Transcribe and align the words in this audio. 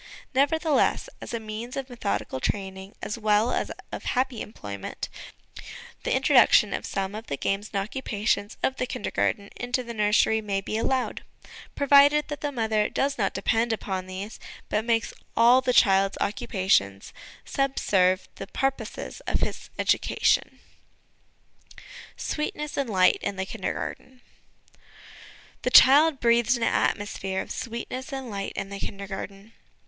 Nevertheless, 0.33 1.09
as 1.21 1.31
a 1.31 1.39
means 1.39 1.77
of 1.77 1.87
methodical 1.87 2.39
training, 2.39 2.95
as 3.03 3.19
well 3.19 3.51
as 3.53 3.69
of 3.91 4.03
happy 4.05 4.41
employment, 4.41 5.09
the 6.01 6.15
introduction 6.15 6.73
of 6.73 6.87
some 6.87 7.13
of 7.13 7.27
the 7.27 7.37
games 7.37 7.69
and 7.71 7.83
occupations 7.83 8.57
of 8.63 8.77
the 8.77 8.87
Kindergarten 8.87 9.49
into 9.55 9.83
the 9.83 9.93
nursery 9.93 10.41
may 10.41 10.59
be 10.59 10.75
allowed; 10.75 11.21
provided 11.75 12.29
that 12.29 12.41
the 12.41 12.51
mother 12.51 12.89
does 12.89 13.19
not 13.19 13.35
depend 13.35 13.71
upon 13.71 14.07
these, 14.07 14.39
but 14.69 14.83
makes 14.83 15.13
all 15.37 15.61
the 15.61 15.71
child's 15.71 16.17
occupations 16.19 17.13
subserve 17.45 18.27
the 18.37 18.47
purposes 18.47 19.21
of 19.27 19.41
his 19.41 19.69
education.' 19.77 20.61
Sweetness 22.17 22.75
and 22.75 22.89
Light' 22.89 23.19
in 23.21 23.35
the 23.35 23.45
Kindergarten. 23.45 24.21
The 25.61 25.69
child 25.69 26.19
breathes 26.19 26.57
an 26.57 26.63
atmosphere 26.63 27.39
of' 27.39 27.51
sweetness 27.51 28.11
and 28.11 28.31
light' 28.31 28.53
in 28.55 28.69
the 28.69 28.79
Kindergarten. 28.79 29.53